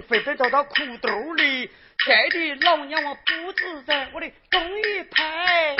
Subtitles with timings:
[0.00, 1.70] 马蜂飞飞到到裤兜里，
[2.06, 5.76] 该的老娘我不自在，我的东一拍，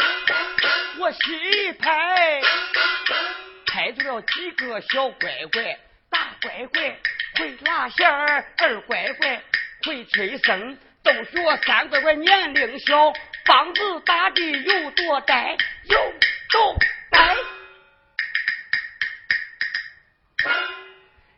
[0.98, 1.18] 我西
[1.68, 2.42] 一拍，
[3.66, 5.78] 拍住了几个小乖乖，
[6.10, 6.98] 大乖乖
[7.36, 9.42] 会拉线儿，二乖乖
[9.84, 13.12] 会吹笙，都说三乖乖年龄小，
[13.44, 15.98] 梆子打的有多呆，有
[16.50, 16.76] 多
[17.10, 17.36] 呆。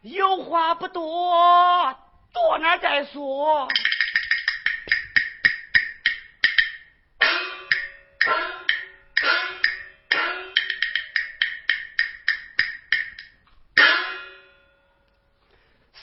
[0.03, 1.97] 有话不多，
[2.33, 3.69] 多那再说。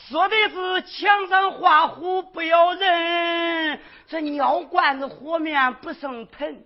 [0.09, 6.65] 说的是墙上画虎不咬人，这尿罐子和面不生盆，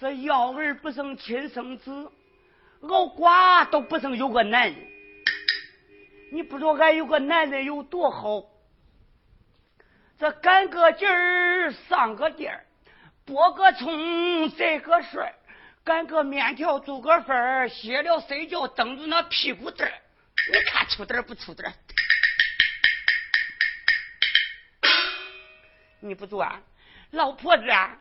[0.00, 2.10] 这幺儿不生亲生子。
[2.88, 4.93] 熬瓜都不曾有个男人，
[6.34, 8.42] 你不知道俺有个男人有多好？
[10.18, 12.66] 这干个劲儿，上个店儿，
[13.24, 15.32] 剥个葱，摘个蒜，
[15.84, 19.94] 擀个面条，煮个饭，歇了睡觉，蹬着那屁股蛋儿，
[20.52, 21.72] 你看出点不出点
[26.00, 26.44] 你不做，
[27.12, 27.96] 老婆子啊！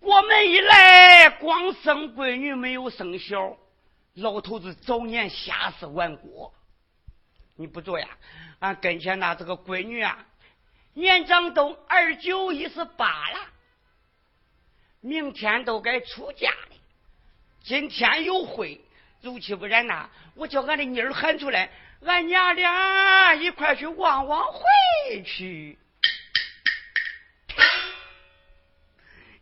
[0.00, 3.58] 我们一来，光生闺女没有生小，
[4.14, 6.54] 老头子早年下世完过。
[7.56, 8.08] 你不做呀？
[8.60, 10.26] 俺跟前那这个闺女啊，
[10.94, 13.38] 年长都二九一十八了，
[15.00, 16.76] 明天都该出嫁了。
[17.62, 18.80] 今天有会，
[19.20, 21.70] 如其不然呐，我叫俺的妮儿喊出来，
[22.04, 25.78] 俺娘俩一块去望望会去。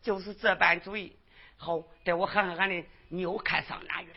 [0.03, 1.17] 就是这般主意，
[1.57, 4.17] 好，待我喊喊俺的妞看上哪去了。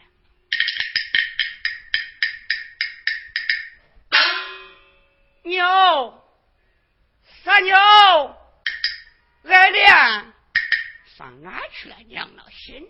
[5.55, 5.63] 牛，
[7.43, 7.77] 傻妞，
[9.45, 9.87] 爱莲，
[11.15, 11.95] 上哪去了？
[12.07, 12.85] 娘老心。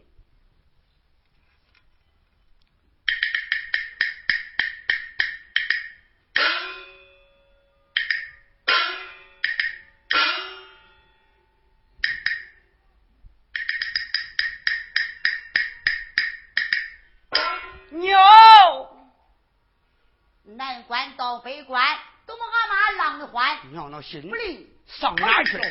[24.05, 25.63] 心，里，上哪去了？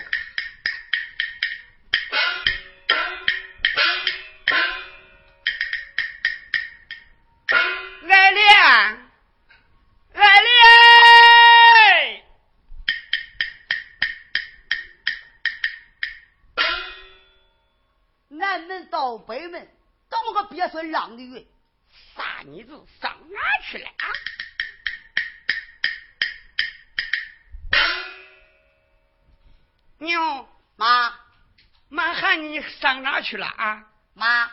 [33.34, 33.84] 去了啊？
[34.15, 34.49] 妈，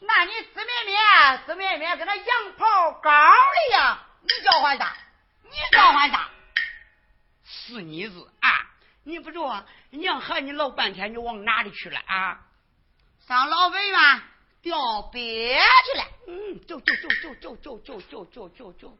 [0.00, 3.10] 那你紫绵绵，紫绵绵跟那羊泡膏
[3.68, 4.94] 一样，你叫唤啥？
[5.44, 6.28] 你叫唤啥？
[7.42, 8.50] 是妮子啊！
[9.04, 12.42] 你不说，娘喊你老半天，你往哪里去了啊？
[13.26, 14.22] 上老坟院
[14.60, 16.04] 钓鳖去了。
[16.28, 18.98] 嗯，走走走走走走走走走走走。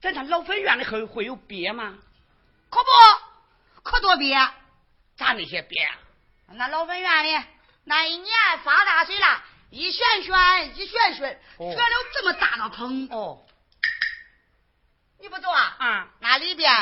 [0.00, 1.98] 咱那老坟院里会会有鳖吗？
[2.70, 4.34] 可不，可多鳖，
[5.16, 5.88] 咋那些鳖？
[6.48, 7.44] 那老本院里
[7.84, 13.08] 那一年发大水了，一旋旋一旋旋，旋了这么大个坑。
[13.10, 13.44] 哦，
[15.20, 15.76] 你不知道啊？
[15.78, 16.72] 啊，那里边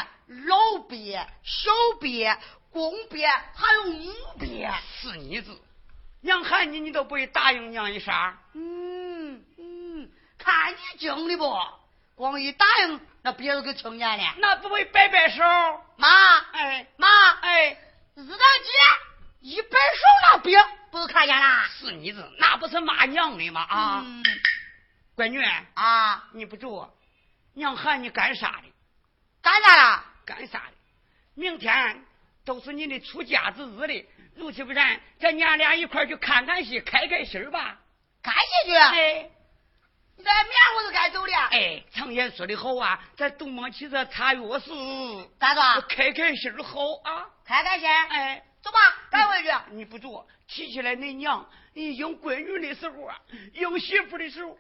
[0.47, 1.71] 老鳖、小
[2.01, 2.37] 鳖、
[2.71, 4.71] 公鳖还有母鳖。
[5.01, 5.59] 是你子，
[6.21, 8.15] 娘喊你，你都不会答应娘一声。
[8.55, 11.57] 嗯嗯，看你精的不？
[12.17, 15.43] 光一答应，那别人给听见了，那不会摆摆手？
[15.97, 17.09] 妈，哎妈，
[17.41, 17.77] 哎，
[18.17, 18.71] 日大姐
[19.41, 20.03] 一摆手，
[20.33, 20.57] 那别
[20.91, 21.65] 不是看见了？
[21.79, 23.63] 是你子，那不是骂娘的吗？
[23.63, 24.23] 啊，嗯、
[25.17, 25.43] 闺女
[25.75, 26.89] 啊，你不住，
[27.55, 28.69] 娘喊你干啥的？
[29.43, 30.05] 干啥了？
[30.25, 30.75] 干啥的？
[31.35, 32.05] 明天
[32.45, 37.81] 都是你的出嫁之日的，如其不然，咱娘俩一块去看看戏，开开心吧。
[38.23, 38.75] 看戏去？
[38.77, 39.31] 哎。
[40.25, 41.33] 你这明儿我就该走了。
[41.51, 45.83] 哎，常言说的好啊，咱东忙起这茶钥匙，咋着？
[45.83, 47.29] 开开心好啊！
[47.45, 47.87] 开开心。
[47.87, 48.79] 哎，走吧，
[49.11, 49.51] 赶回去。
[49.73, 53.21] 你不走，提起来恁娘，你应闺女的时候啊，
[53.53, 54.59] 应媳妇的时候。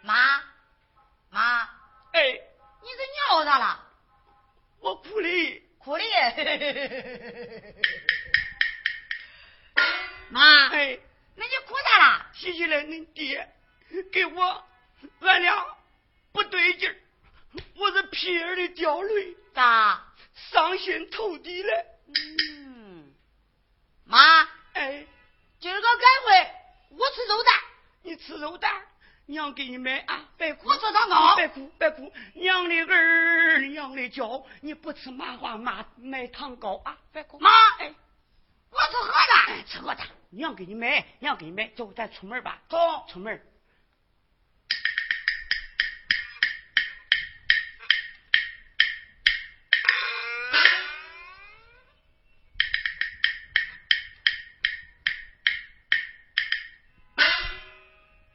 [0.00, 0.42] 妈，
[1.28, 1.60] 妈。
[2.12, 3.84] 哎，你这尿咋了？
[10.30, 10.98] 妈，哎，
[11.36, 12.26] 那你哭啥了？
[12.34, 13.52] 提起来恁爹
[14.12, 14.64] 给我
[15.20, 15.76] 俺俩
[16.32, 16.96] 不对劲儿，
[17.76, 20.06] 我是屁儿的掉泪，咋？
[20.52, 21.84] 伤心透底了。
[22.56, 23.12] 嗯，
[24.04, 24.42] 妈，
[24.72, 25.06] 哎，
[25.58, 26.50] 今儿个赶会
[26.90, 27.54] 我吃肉蛋，
[28.02, 28.86] 你吃肉蛋，
[29.26, 37.38] 娘给你买啊，别哭，我做蛋糕，别哭，别哭，娘的儿，娘的娇，你不吃麻花妈买糖糕啊，别哭。
[37.38, 37.94] 妈，哎，
[38.70, 42.62] 我吃鹅蛋，哎，吃鹅蛋，娘给你买，娘给你买，走，咱出门吧。
[42.68, 42.78] 走，
[43.08, 43.42] 出门。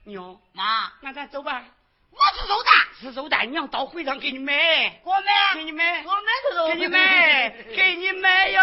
[0.03, 1.65] 娘，妈，那咱走吧。
[2.11, 8.61] 我吃肉蛋，吃肉蛋，娘到会上给你买，给我买，给你买，给我买给你买， 给你买哟。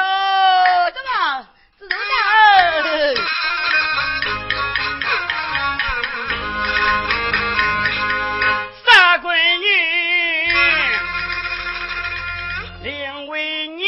[0.93, 1.49] 怎么
[1.83, 1.99] 吃肉蛋？
[8.85, 9.67] 傻闺女，
[12.83, 13.87] 另为娘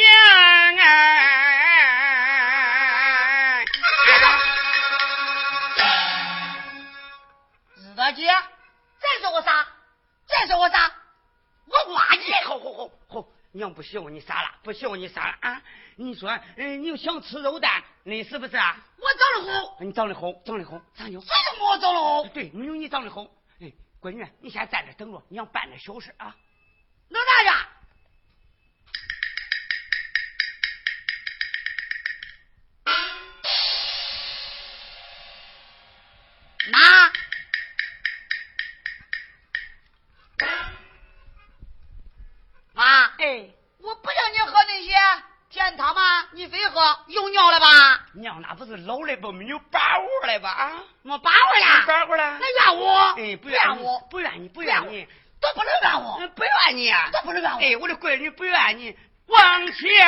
[0.79, 0.85] 哎。
[7.77, 8.27] 日大姐，
[8.99, 9.67] 再说我啥？
[10.27, 10.91] 再说我啥？
[11.67, 12.33] 我骂你！
[12.45, 15.63] 好好好好，娘不嫌你傻了，不嫌你傻了啊！
[15.97, 18.77] 你说，嗯，你又想吃肉蛋，那是不是啊？
[18.99, 21.25] 我长得好，你长得好，长得好，长得好。
[21.27, 22.25] 谁说我长得好？
[22.25, 23.23] 对，没有你长得好。
[23.61, 26.35] 哎，闺女，你先在这等着，娘办点小事啊。
[27.09, 27.51] 老大爷，
[48.65, 50.49] 不是老了不没有把握了吧？
[50.51, 50.73] 啊，
[51.03, 52.39] 没把握了，把握了。
[52.41, 52.99] 那怨我？
[53.19, 55.07] 哎，不怨怨我，不怨你，不怨你，
[55.41, 57.59] 都不能怨我，嗯不怨你啊，都不能怨我。
[57.59, 58.97] 哎，我的闺女不怨你，
[59.27, 60.07] 往前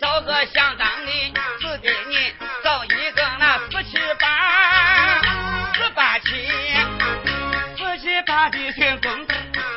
[0.00, 5.20] 找个相当的，只给你找一个那四七八，
[5.74, 6.48] 四八七，
[7.76, 9.26] 四七八的老公公，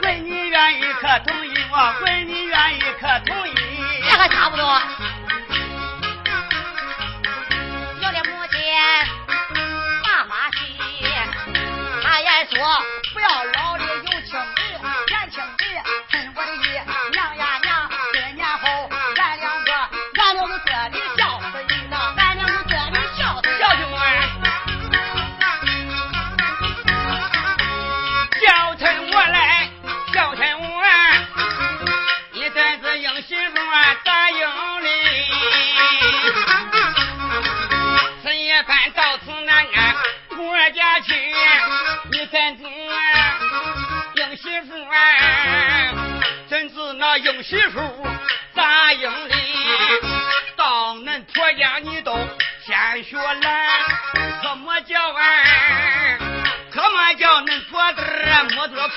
[0.03, 1.95] 问你愿意可同意吗？
[2.01, 3.55] 问你愿意可同意？
[4.03, 4.81] 这还差不多。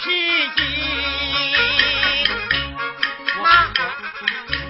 [0.05, 0.11] 奇
[0.55, 0.63] 迹
[3.43, 3.73] 妈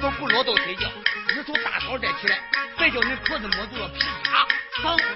[0.00, 0.88] 都不落豆睡觉
[1.35, 2.38] 日头大早再起来
[2.79, 5.13] 别叫你婆子磨肚了皮夹子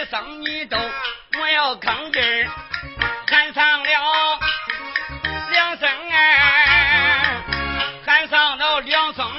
[0.00, 0.78] 一生你都
[1.32, 2.48] 莫要吭劲，
[3.28, 4.38] 喊上了
[5.50, 7.42] 两声儿，
[8.06, 9.30] 喊上了两声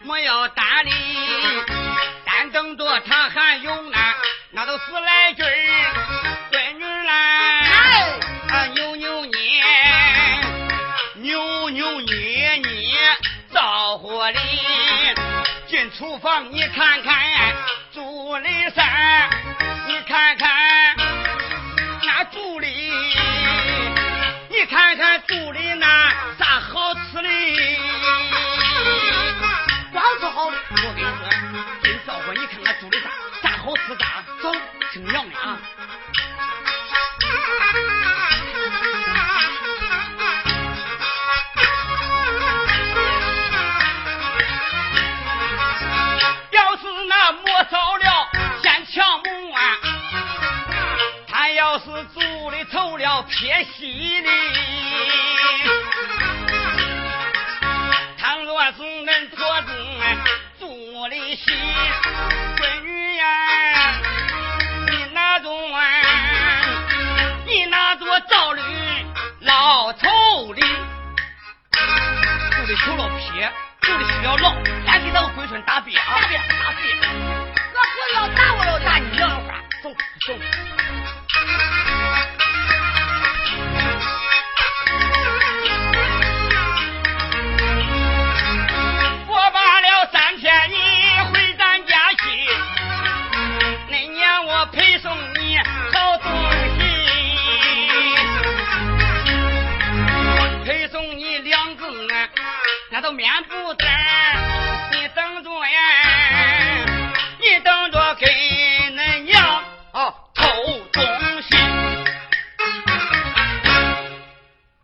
[0.00, 0.90] 莫要搭理，
[2.24, 3.96] 但等着他还有呢，
[4.50, 7.14] 那都十来句，闺女来，
[8.48, 9.62] 啊扭扭捏，
[11.14, 13.16] 扭扭捏捏
[13.52, 14.38] 造火里，
[15.68, 17.54] 进厨房你看看，
[17.92, 19.30] 做的菜。
[70.40, 70.66] 走哩，走
[72.66, 74.54] 的球了撇，走的需要闹，
[74.86, 76.18] 先给那个龟孙打憋啊！
[76.18, 76.96] 打憋，打憋！
[77.74, 79.92] 我不要打我要，打你老花，走
[80.26, 80.32] 走。
[103.00, 103.88] 都面不灯，
[104.92, 110.44] 你等着呀，你等着给恁娘啊偷
[110.92, 111.56] 东西。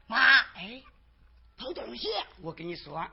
[0.07, 0.83] 妈，哎，
[1.59, 2.09] 偷东西，
[2.43, 3.07] 我跟你说，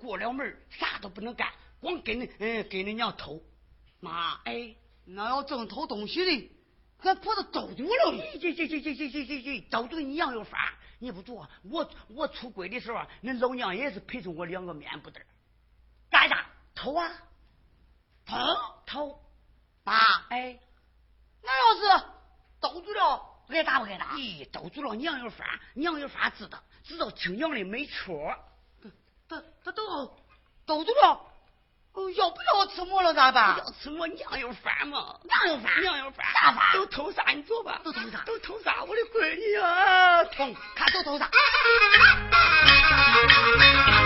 [0.00, 1.48] 过了门啥都不能干，
[1.80, 3.40] 光跟恁嗯跟恁娘偷。
[4.00, 4.74] 妈，哎，
[5.04, 6.50] 那要正偷东西的，
[7.02, 8.38] 俺婆子遭住了咦。
[8.40, 11.48] 这这这这这这这这，到嘴你娘有法，你不做。
[11.62, 15.20] 我我出轨的时候，恁老娘也是陪送我两个面不得。
[16.10, 16.46] 干啥？
[16.74, 17.10] 偷啊，
[18.26, 18.36] 偷
[18.86, 19.20] 偷。
[19.84, 19.96] 爸，
[20.30, 20.58] 哎，
[21.42, 22.04] 那要是
[22.60, 24.14] 兜住了，挨打不挨打？
[24.14, 28.34] 咦，兜住了娘有法，娘有法知道，知道听娘的没错。
[29.28, 30.16] 他他兜
[30.66, 31.27] 兜住了，哦，
[32.16, 33.56] 要不要吃馍了咋办？
[33.58, 35.14] 要吃馍娘有法嘛？
[35.22, 36.72] 娘有法，娘有法，啥法？
[36.74, 37.24] 都偷啥？
[37.34, 37.80] 你走吧。
[37.84, 38.18] 都偷啥？
[38.26, 38.84] 都偷啥？
[38.84, 41.28] 我的闺女啊，痛，看都偷啥？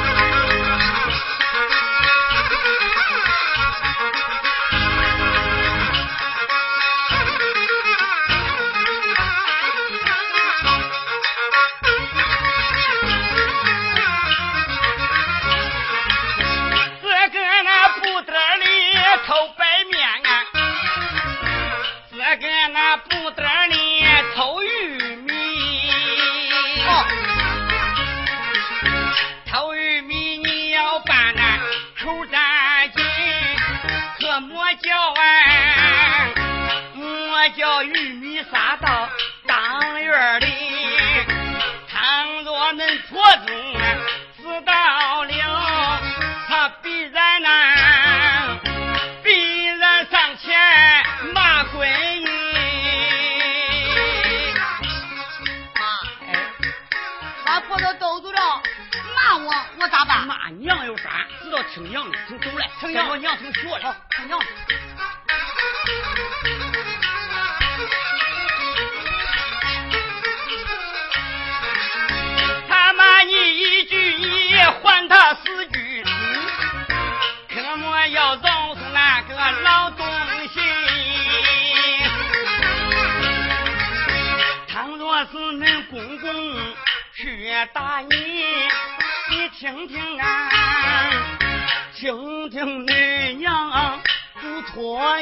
[62.93, 63.97] 娘我娘听学的。
[64.17, 64.39] 听娘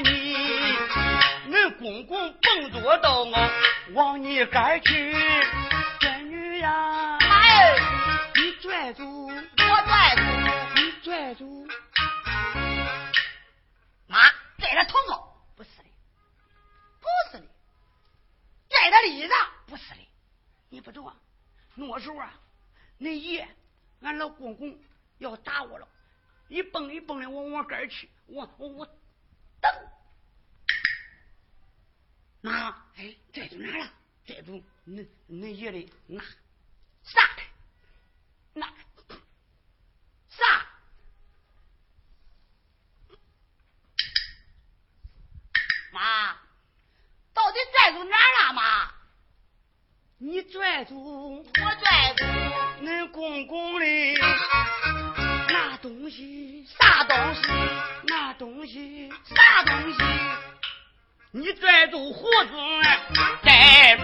[0.02, 0.34] 你，
[1.48, 3.24] 恁公公蹦着刀
[3.94, 5.14] 往你该去，
[6.00, 7.16] 闺女呀。
[7.18, 7.76] 哎，
[8.36, 10.22] 你拽住，我拽住，
[10.76, 11.66] 你拽住，
[14.06, 14.18] 妈，
[14.58, 15.16] 在他头发，
[15.56, 15.84] 不是的，
[17.00, 17.46] 不是的，
[18.68, 19.32] 在他的衣裳，
[19.66, 20.08] 不是的，
[20.68, 21.14] 你不懂啊？
[21.74, 22.34] 那时候啊，
[22.98, 23.48] 恁爷，
[24.02, 24.78] 俺老公公
[25.18, 25.88] 要打我了，
[26.48, 28.86] 一蹦一蹦的往我这儿去，我我我
[29.60, 29.72] 蹬，
[32.40, 33.90] 妈，哎，拽住哪了？
[34.26, 36.22] 拽住恁恁爷的那
[37.02, 37.20] 啥？
[38.54, 38.66] 那
[40.28, 40.66] 啥？
[45.92, 46.32] 妈，
[47.34, 48.52] 到底拽住哪了？
[48.54, 48.92] 妈，
[50.18, 52.24] 你拽住我拽住
[52.84, 53.86] 恁公公的
[55.48, 57.42] 那东西，啥东西？
[58.60, 59.08] 东西。
[59.24, 59.98] 啥东西？
[61.32, 62.52] 你拽住胡子
[63.42, 63.96] 戴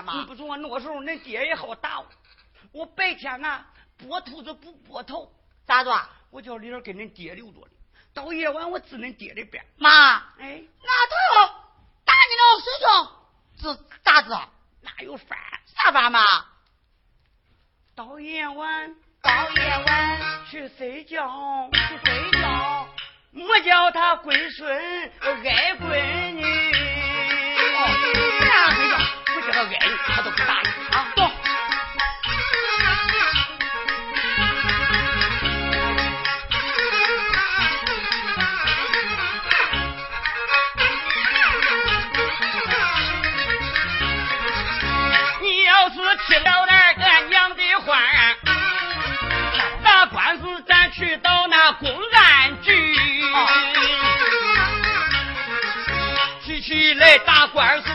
[0.00, 0.24] 你吗？
[0.26, 2.06] 不说那时候恁爹也好打我，
[2.72, 3.64] 我白天呐
[3.98, 5.32] 拨兔子不拨头，
[5.66, 5.90] 咋着？
[6.30, 7.70] 我叫里儿跟恁爹留着的，
[8.14, 9.60] 到夜晚我治恁爹的病。
[9.76, 11.48] 妈，哎，那他要
[12.04, 12.86] 打你了睡觉，
[13.60, 14.30] 这咋子？
[14.82, 15.36] 哪有法？
[15.66, 16.24] 啥法嘛？
[17.94, 22.88] 到夜晚，到夜晚去睡觉，去睡觉，
[23.32, 26.59] 莫叫他闺孙爱闺女。
[29.64, 31.06] 不叫他都不答应啊。
[31.14, 31.30] 走。
[45.42, 45.96] 你要是
[46.26, 48.02] 吃了那个娘的欢，
[49.84, 52.94] 打官司咱去到那公安局，
[56.44, 57.89] 提起来打官司，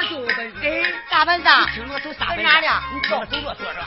[0.00, 2.42] 哎，大班长，你听我走啥班？
[2.42, 2.66] 哪里？
[2.94, 3.80] 你听我走着坐着。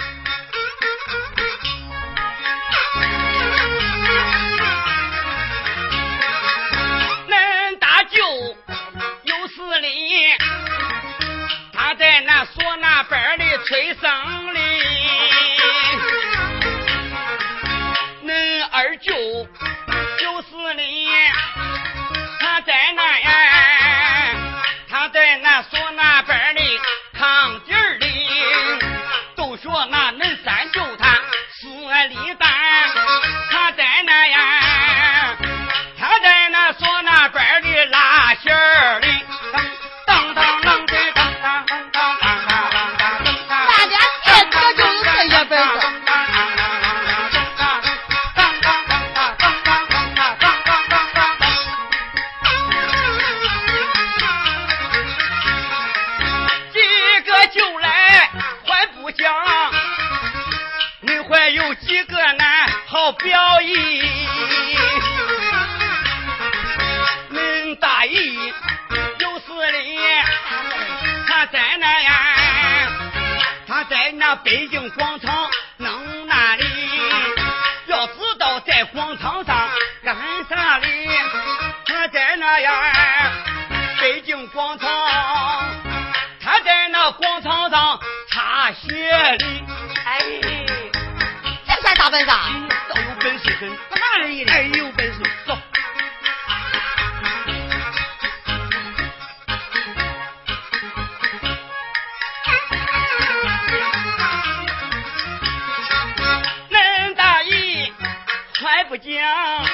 [109.03, 109.65] 讲，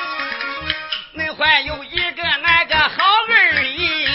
[1.15, 4.05] 恁还有一个那个好二姨。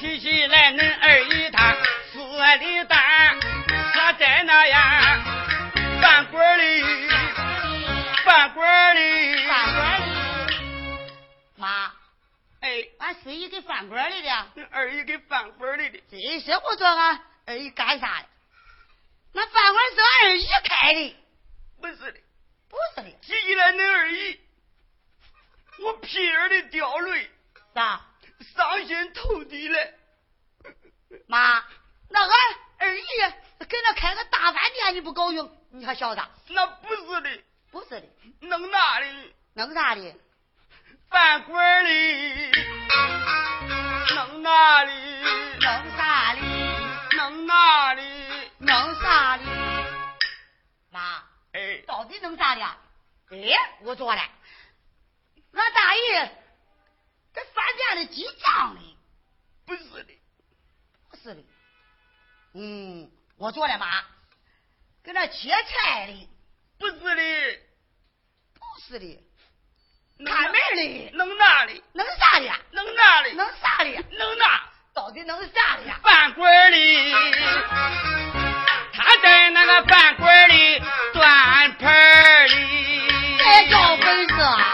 [0.00, 1.74] 提起来，恁二姨她
[2.12, 2.18] 是
[2.58, 3.38] 李丹，
[3.92, 5.22] 她在那呀
[6.00, 6.82] 饭馆里，
[8.24, 10.04] 饭馆里，饭馆里。
[11.56, 11.92] 妈，
[12.60, 18.26] 哎，俺四姨给饭馆里的，恁二姨给饭馆里的，这些我做俺二姨干啥的？
[19.32, 21.14] 那饭馆是俺二姨开的，
[23.60, 23.72] 的。
[23.72, 24.40] 提起来，恁二姨，
[25.80, 27.30] 我屁眼的掉泪，
[27.74, 28.00] 咋？
[28.56, 29.78] 伤心透底了。
[31.26, 31.62] 妈，
[32.08, 32.30] 那俺
[32.78, 33.04] 二姨
[33.68, 35.50] 给那开个大饭店，你不高兴？
[35.70, 36.28] 你还晓得？
[36.48, 38.02] 那不是的，不是的，
[38.40, 39.34] 弄哪里？
[39.54, 40.14] 弄啥的？
[41.10, 42.50] 饭馆里，
[44.14, 44.92] 弄哪里？
[45.60, 46.40] 弄啥的？
[47.16, 48.02] 弄哪里？
[48.58, 49.44] 弄啥的？
[50.90, 52.62] 妈，哎，到底弄啥的？
[53.30, 53.38] 哎，
[53.82, 54.20] 我做了，
[55.52, 56.36] 俺大爷
[57.32, 58.80] 这饭店里记账的，
[59.66, 60.18] 不是的，
[61.08, 61.44] 不是的。
[62.54, 64.04] 嗯，我做了妈，
[65.04, 66.28] 跟那切菜的，
[66.78, 67.60] 不是的，
[68.54, 69.24] 不是的。
[70.18, 71.84] 弄看门的，弄那里？
[71.92, 72.46] 弄啥的？
[72.72, 73.32] 弄那里？
[73.34, 73.90] 弄啥的？
[74.18, 74.60] 弄那？
[74.92, 75.84] 到底弄啥的？
[76.02, 77.12] 饭馆里，
[78.92, 80.80] 他在那个饭馆里
[81.12, 82.09] 端盘
[84.40, 84.69] ¡Vamos!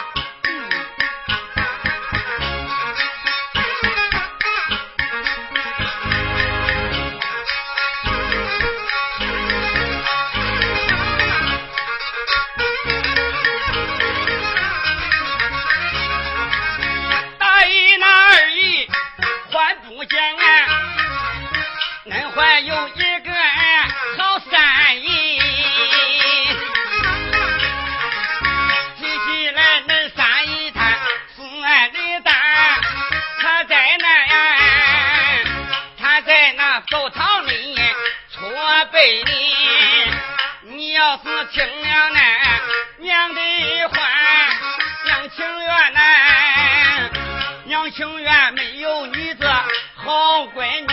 [47.97, 49.51] 情愿没有你这
[49.95, 50.87] 好闺女。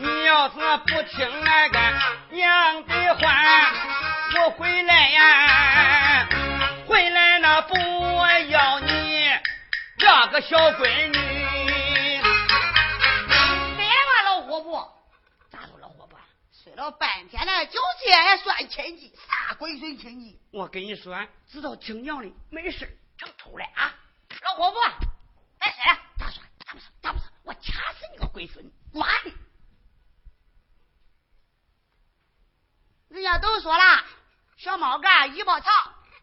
[0.00, 1.78] 你要是不听那个
[2.30, 3.72] 娘的话，
[4.40, 6.28] 我回来呀，
[6.88, 9.30] 回来那不要你
[9.96, 11.12] 这个小闺女。
[13.76, 16.16] 别吧，老伙计，咋说老伙计？
[16.64, 19.14] 睡了半天了，就这还算亲戚？
[19.28, 20.36] 啥鬼孙亲戚？
[20.52, 21.16] 我跟你说，
[21.48, 23.94] 知道听娘的没事成抽了啊！
[24.42, 24.78] 老伙计，
[25.58, 25.98] 哎，谁了？
[26.18, 26.42] 咋说？
[26.64, 26.86] 咋不说？
[27.02, 27.26] 咋不说？
[27.50, 28.64] 我掐死你个龟孙！
[28.92, 29.32] 妈的！
[33.08, 34.04] 人家都说了，
[34.56, 35.72] 小猫干尾巴长，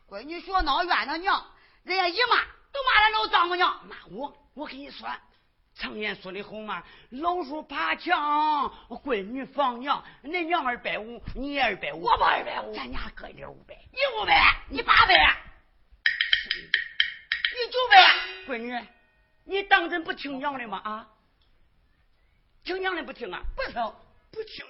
[0.08, 1.46] 闺女学闹怨他娘，
[1.84, 2.38] 人家一骂
[2.72, 3.86] 都骂他老丈母娘。
[3.90, 5.06] 骂我，我跟你说，
[5.76, 10.02] 常言说的好嘛，老鼠爬墙，闺女防娘。
[10.24, 13.76] 恁娘二百五，你也二百五，我不二百五，咱俩各一点五百。
[13.76, 15.14] 你五百，你八百，
[17.52, 18.16] 你九百。
[18.48, 18.88] 闺女，
[19.44, 20.78] 你当真不听娘的吗？
[20.86, 21.10] 啊？
[22.68, 23.42] 听娘的不听啊？
[23.56, 23.82] 不听，
[24.30, 24.66] 不听。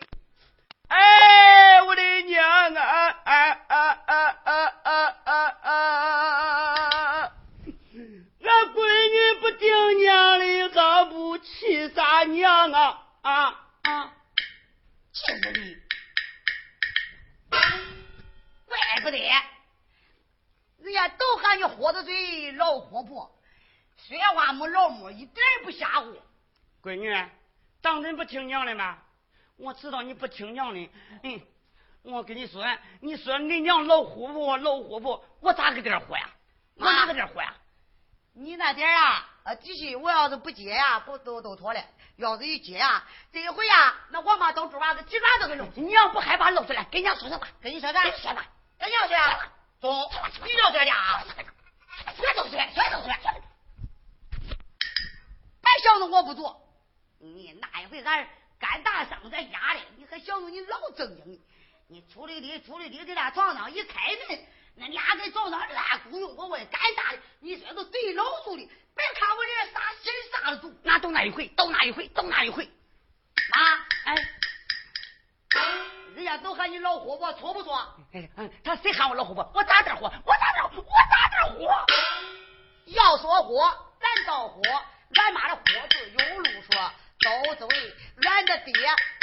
[0.88, 2.84] 哎，我的娘啊！
[2.84, 7.34] 啊啊啊啊啊啊啊！
[8.40, 13.04] 俺闺女不听娘的，还不气啥娘啊？
[13.24, 14.14] 啊啊！
[15.12, 15.76] 气死你！
[17.50, 19.18] 怪不得，
[20.84, 23.36] 人家都喊你豁子嘴老活泼，
[24.08, 26.16] 说话没老母，一点也不吓唬。
[26.84, 27.12] 闺女，
[27.82, 28.98] 当真不听娘的吗？
[29.58, 30.90] 我知道你不听娘的，
[31.24, 31.42] 嗯，
[32.04, 32.64] 我跟你说，
[33.02, 36.30] 你说你娘老虎不，老虎不，我咋搁这活呀？
[36.76, 37.56] 我咋搁这活呀？
[38.34, 41.84] 你那点啊，呃，底细我要是不接呀，不都都妥了。
[42.18, 45.68] 要是一接呀，这一回呀，那我妈都猪娃子鸡爪都给弄。
[45.76, 48.04] 你要不害怕露出来，跟娘说说吧，跟你说啥？
[48.04, 48.46] 跟你说吧，
[48.78, 49.18] 跟娘说。
[49.80, 49.92] 走，
[50.44, 51.24] 你就这家，
[52.16, 53.16] 学都学，学都学。
[55.62, 56.67] 别想着我不做，
[57.36, 58.28] 你那一回俺。
[58.60, 61.40] 干大伤在家里，你还想着你老正经？
[61.88, 72.68] 你出来的出来的，在那床上一开门，那俩在床上乱雇佣我问干啥的，你说都贼老住的，别看我这啥心啥的足，那都那一回，都那一回，都那一回。
[73.56, 74.16] 妈，哎，
[76.16, 77.96] 人家都喊你老活泼，错不错？
[78.12, 78.28] 哎，
[78.64, 79.52] 他谁喊我老活泼？
[79.54, 80.12] 我咋点火？
[80.26, 80.64] 我咋这？
[80.64, 81.86] 我咋点活？
[82.88, 84.64] 要说火，咱倒活，
[85.14, 85.62] 俺妈的火
[85.92, 86.92] 字有路说。
[87.22, 88.74] 都是为俺的爹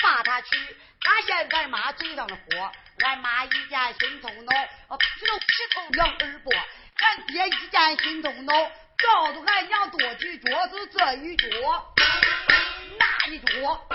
[0.03, 2.73] 骂他去，他嫌俺妈嘴上的火，
[3.05, 4.53] 俺妈一见心头恼，
[4.89, 6.53] 啊劈头劈头两耳拨。
[6.97, 8.53] 俺爹一见心头恼，
[8.99, 11.95] 告诉俺娘多举桌子这一桌，
[12.99, 13.89] 那一桌，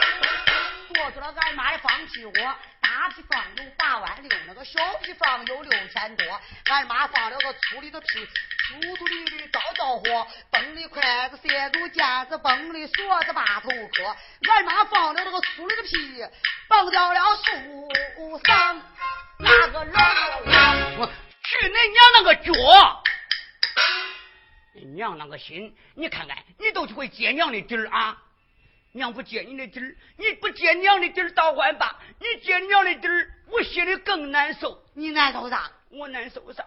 [0.93, 2.55] 做出了俺妈的放屁窝。
[2.81, 6.41] 大屁放有八万六，那个小屁放有六千多。
[6.65, 8.27] 俺妈放了个粗里的屁，
[8.69, 14.15] 粗粗里里着着火，崩的筷子塞住尖子，崩的锁子把头磕。
[14.47, 16.23] 俺妈放了那个粗里的屁，
[16.67, 18.79] 蹦掉了树上
[19.39, 20.01] 那个老
[20.99, 21.07] 我
[21.43, 22.53] 去恁娘那个脚！
[24.75, 28.21] 你娘那个心，你看看，你都会接娘的底儿啊！
[28.91, 34.79] 娘不接你的底儿，你不接娘的底儿倒还罢，你接娘的底儿，我心里更难受。
[34.93, 35.71] 你难受啥？
[35.89, 36.63] 我难受啥？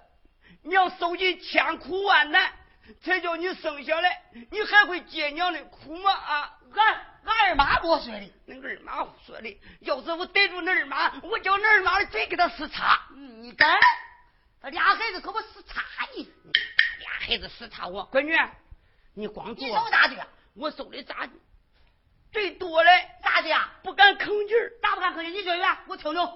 [0.63, 2.53] 娘受尽千苦万难
[3.03, 6.11] 才叫你生下来，你还会接娘的苦吗？
[6.13, 6.59] 啊！
[6.75, 9.61] 俺俺二妈我说的，恁二妈说的。
[9.81, 13.07] 要是我逮住恁二妈，我叫恁二妈的嘴给他撕叉。
[13.15, 13.79] 嗯，你敢？
[14.61, 15.83] 他俩孩子可不撕叉
[16.17, 16.25] 你，
[17.01, 18.09] 俩孩子撕叉我。
[18.11, 18.37] 闺女，
[19.15, 19.67] 你光做。
[19.67, 20.27] 你受咋的？
[20.55, 21.33] 我受的咋的？
[22.33, 23.71] 最多嘞，咋的呀？
[23.83, 25.31] 不敢吭气儿，咋不敢吭气？
[25.31, 26.29] 你说说，我听听。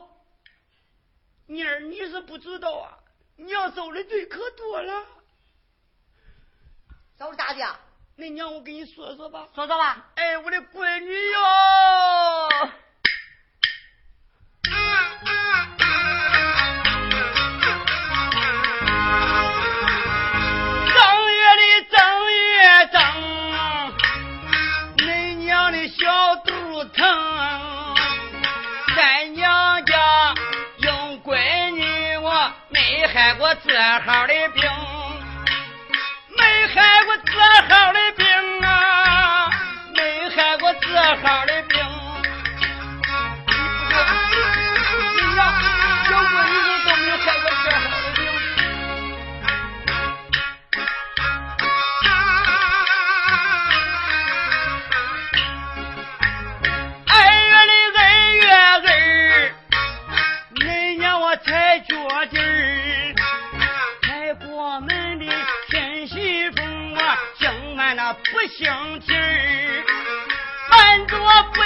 [1.46, 2.98] 妮儿，你是不知道啊，
[3.36, 5.04] 娘遭的罪可多了。
[7.16, 7.78] 遭的咋的呀？
[8.18, 9.46] 恁娘，我给你说说吧。
[9.54, 10.10] 说说吧。
[10.14, 11.40] 哎，我的闺女哟。
[33.26, 33.72] 害过这
[34.06, 34.62] 号的病，
[36.38, 37.32] 没害过这
[37.74, 38.05] 号的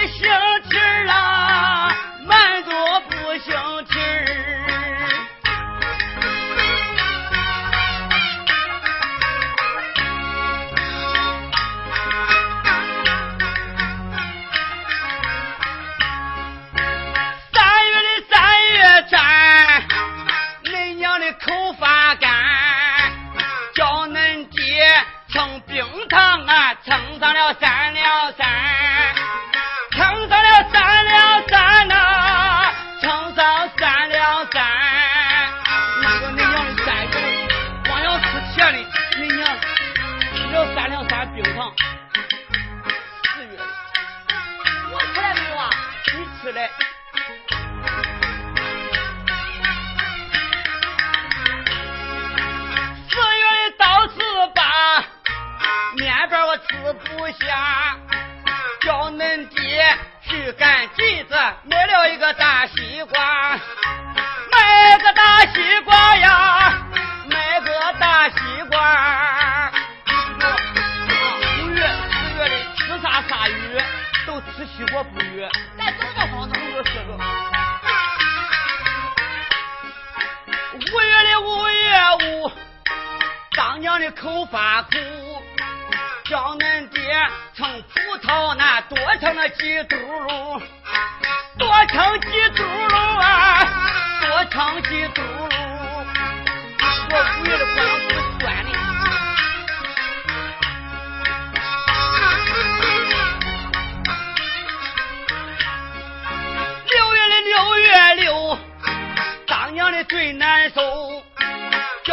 [0.08, 0.49] 座不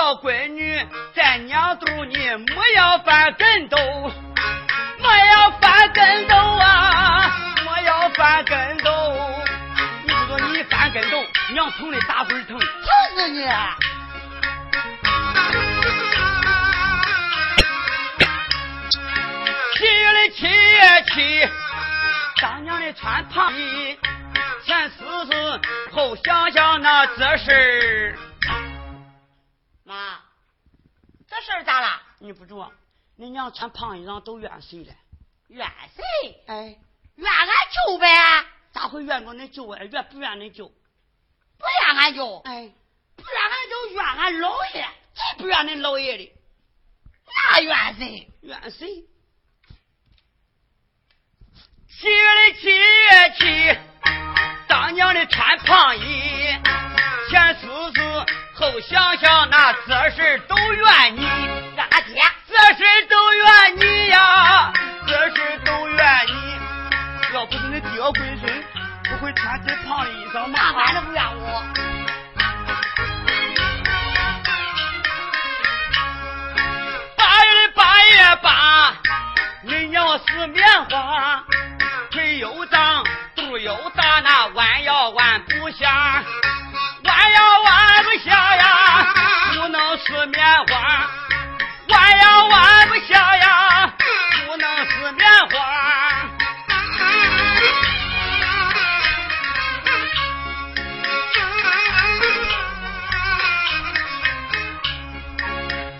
[0.08, 2.16] 叫闺女在娘肚你
[2.56, 3.78] 莫要翻跟斗，
[5.00, 7.30] 莫要翻跟斗啊，
[7.66, 9.20] 莫要翻跟斗。
[10.06, 12.58] 你不说你翻跟斗，娘疼的打滚疼。
[12.58, 12.68] 疼
[13.18, 13.46] 死你！
[19.76, 21.50] 七月的七月七，
[22.42, 23.98] 当娘的穿胖衣，
[24.66, 25.60] 前思思
[25.92, 28.27] 后想想那这事妈，
[31.48, 32.02] 事儿咋了？
[32.20, 32.70] 你不中，
[33.16, 34.94] 你娘穿胖衣裳都怨谁了？
[35.48, 36.44] 怨谁？
[36.46, 36.78] 哎，
[37.16, 38.46] 怨俺舅呗。
[38.74, 39.80] 咋会怨着恁舅啊？
[39.80, 40.68] 怨不怨恁舅？
[40.68, 42.42] 不怨俺舅。
[42.44, 42.70] 哎，
[43.16, 44.86] 不怨俺舅，怨俺老爷。
[45.14, 46.34] 最不怨恁老爷的。
[47.54, 48.30] 那怨谁？
[48.42, 49.06] 怨谁？
[51.88, 53.80] 七月的七月七，
[54.68, 56.02] 当娘的穿胖衣，
[57.30, 58.47] 前思思。
[58.60, 61.28] 后想想，那这事都怨你，
[61.78, 64.74] 俺爹，这事都怨你呀，
[65.06, 66.58] 这事都怨你。
[67.36, 68.64] 要不是你爹闺孙，
[69.04, 70.60] 不会穿这胖的衣裳吗？
[70.76, 71.64] 俺都不怨我。
[77.16, 78.94] 八月的八月八，
[79.68, 81.44] 恁娘是棉花，
[82.10, 83.04] 腿又长，
[83.36, 86.24] 肚又大，那弯腰弯不下。
[87.40, 89.14] 弯不下呀，
[89.56, 91.10] 不能是棉花。
[91.90, 93.94] 弯呀弯不下呀，
[94.46, 95.58] 不能是棉花。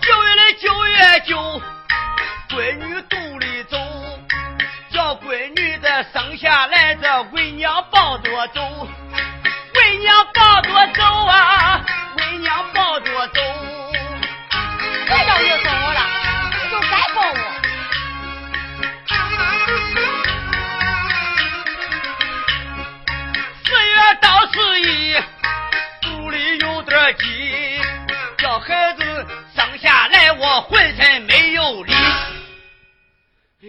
[0.00, 1.62] 九月的九月九，
[2.50, 3.76] 闺女肚里走，
[4.92, 8.88] 叫闺女的生下来这为娘抱着走。
[10.78, 11.84] 为娘抱着走啊，
[12.16, 13.40] 为娘抱着走。
[15.06, 16.00] 别叫你送我了？
[16.54, 17.34] 你就该抱我。
[23.64, 25.20] 四月到十一，
[26.00, 27.82] 肚里有点急，
[28.38, 29.02] 叫孩子
[29.56, 31.92] 生下来我浑身没有力。
[31.92, 33.66] 哎。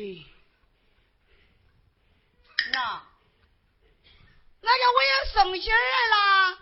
[4.61, 5.77] 那家我也生下来
[6.13, 6.58] 了，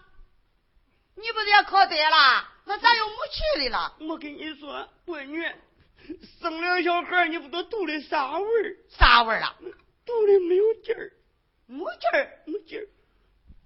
[1.20, 2.47] 你不是也考得了？
[2.65, 3.93] 那咋又没气的了？
[4.01, 5.43] 我跟你说，闺女，
[6.39, 8.76] 生了小孩你不都肚里啥味儿？
[8.89, 9.55] 啥味儿了？
[10.05, 11.11] 肚里没有劲儿，
[11.65, 12.88] 没劲儿，没劲儿，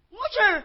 [0.10, 0.64] 没劲儿，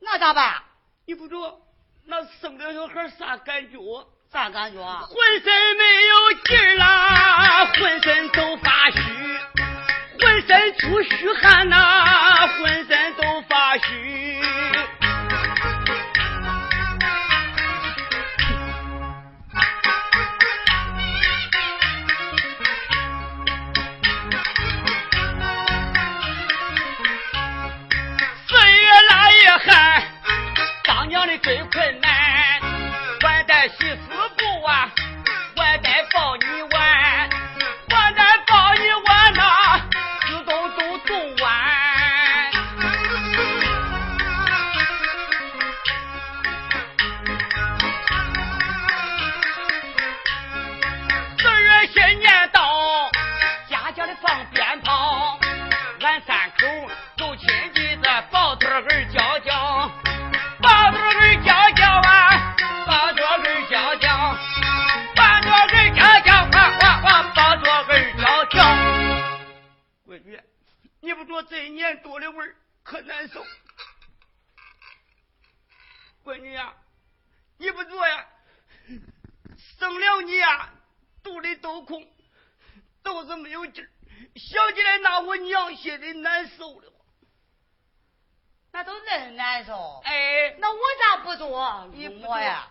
[0.00, 0.62] 那咋办？
[1.06, 1.58] 你不知道，
[2.06, 3.78] 那生了小孩啥感觉？
[4.32, 4.80] 啥感觉？
[4.80, 9.00] 浑身没有劲儿啦，浑身都发虚。
[10.22, 14.42] 浑身出虚汗呐，浑身都发虚。
[31.42, 32.09] 最困难
[79.80, 80.70] 生了你呀，
[81.22, 82.06] 肚里都空，
[83.02, 83.88] 都是没有劲儿。
[84.36, 86.92] 想起来那我娘心里难受了。
[88.72, 90.02] 那都恁难受。
[90.04, 91.88] 哎，那我咋不做？
[91.94, 92.68] 你我呀，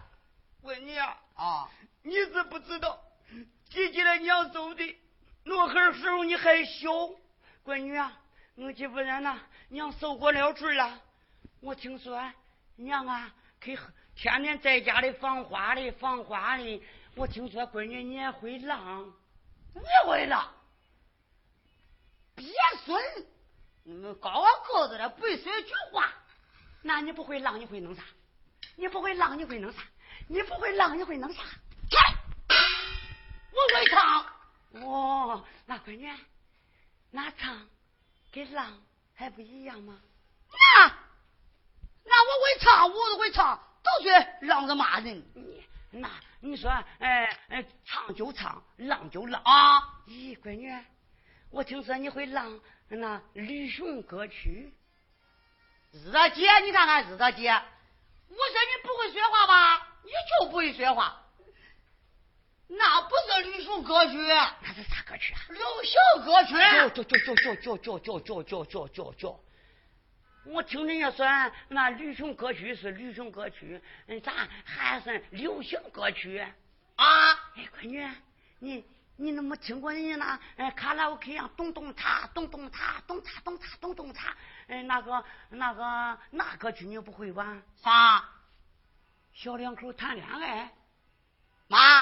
[0.61, 1.69] 问你啊，啊，
[2.03, 3.01] 你是不知道，
[3.71, 4.95] 记起来娘走的
[5.43, 6.89] 那会儿时候你还小，
[7.65, 8.15] 闺女啊，
[8.55, 9.39] 我记不然呐，
[9.69, 11.01] 娘受过了罪了。
[11.59, 12.21] 我听说
[12.75, 13.71] 娘啊，可
[14.15, 16.83] 天天在家里放花的放花的。
[17.19, 19.13] 我听说闺女你也会浪，
[19.73, 20.53] 我也会浪，
[22.37, 22.45] 鳖
[22.85, 22.97] 孙。
[23.83, 26.13] 你们高个子的不会说一句话，
[26.81, 28.01] 那你不会浪，你会弄啥？
[28.77, 29.81] 你不会浪，你会弄啥？
[30.29, 31.41] 你不会浪，你会弄啥？
[33.51, 34.25] 我会唱。
[34.81, 36.09] 哦，那闺女，
[37.11, 37.67] 那唱
[38.31, 38.81] 跟浪
[39.13, 39.99] 还不一样吗？
[40.51, 40.85] 那
[42.05, 44.09] 那我会唱，我都会唱，都是
[44.45, 45.21] 浪着骂人。
[45.35, 46.09] 你那
[46.39, 46.69] 你说，
[46.99, 49.81] 哎哎，唱就唱，浪就浪啊？
[50.07, 50.71] 咦，闺女，
[51.49, 52.59] 我听说你会浪。
[52.89, 54.73] 那吕雄歌曲，
[55.91, 59.87] 日他姐，你看看日他姐，我说你不会说话吧？
[60.03, 61.23] 你就不会说话，
[62.67, 65.41] 那不是吕雄歌曲，那是啥歌曲啊？
[65.49, 66.53] 流行歌曲。
[66.53, 69.39] 叫叫叫叫叫叫叫叫叫叫叫叫！
[70.45, 71.25] 我听人家说，
[71.67, 76.37] 那吕雄歌曲是吕雄歌曲，嗯，咋还是流行歌曲
[76.95, 77.39] 啊？
[77.55, 78.09] 哎，闺女，
[78.59, 78.85] 你。
[79.21, 84.29] 你那没听过人家那哎卡拉 OK 呀咚咚嚓咚咚嚓咚嚓咚嚓咚咚嚓
[84.67, 87.61] 哎那个那个那歌曲你不会吧？
[87.83, 88.23] 啥？
[89.33, 90.71] 小两口谈恋爱？
[91.67, 92.01] 妈，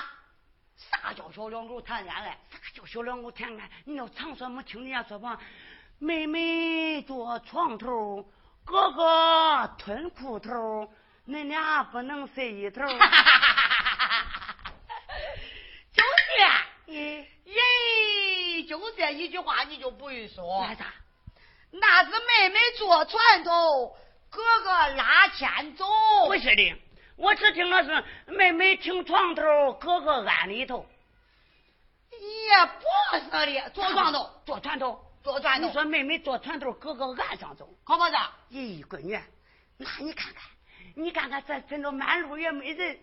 [0.77, 2.37] 啥叫小两口谈恋爱？
[2.51, 3.71] 啥叫小两口谈恋爱？
[3.85, 5.41] 你要常说没听人家说吧？
[5.99, 8.23] 妹妹坐床头，
[8.63, 10.91] 哥哥吞裤头，
[11.27, 12.81] 恁俩不能睡一头。
[16.87, 17.27] 耶，
[18.67, 20.65] 就这一句话你就不会说？
[20.67, 20.85] 那啥？
[21.71, 23.97] 那是妹妹坐船头，
[24.29, 25.85] 哥哥拉牵走。
[26.27, 26.75] 不是的，
[27.17, 30.85] 我只听的是妹妹停床头，哥哥安里头。
[32.11, 32.85] 也不
[33.19, 35.67] 是的，坐床头， 坐船头，坐船头。
[35.67, 38.11] 你说妹妹坐船头，哥哥岸上走，好不是？
[38.49, 39.19] 咦，闺女，
[39.75, 40.43] 那你看看，
[40.95, 42.97] 你看看这真的满路也没人。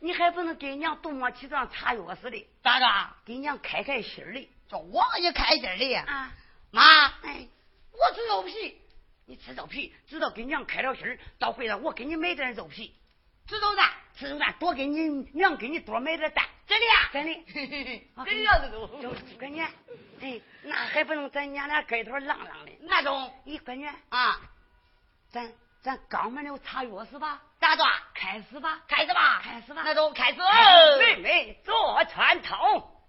[0.00, 2.44] 你还不能给娘东摸西撞擦药似的？
[2.60, 3.14] 咋着？
[3.24, 4.48] 给娘开开心儿的。
[4.68, 6.32] 叫我也开心儿的啊！
[6.72, 7.46] 妈，哎，
[7.92, 8.80] 我吃肉皮，
[9.26, 12.96] 你吃肉皮，知道给娘开了心儿，到回来我给你买点肉皮。
[13.46, 16.44] 吃肉蛋，吃肉蛋，多给你娘给你多买点蛋。
[16.70, 17.10] 真的呀？
[17.12, 17.34] 真的。
[18.24, 18.88] 真的要这种。
[19.40, 19.60] 闺女，
[20.20, 23.32] 哎，那还不能咱娘俩跟头浪浪的那种？
[23.44, 24.40] 咦，闺女啊，
[25.30, 25.52] 咱
[25.82, 27.42] 咱刚买了茶药是吧？
[27.58, 27.82] 咋着？
[28.14, 30.38] 开始吧，开始吧，开始吧，那就开始。
[31.00, 32.99] 妹妹坐船头。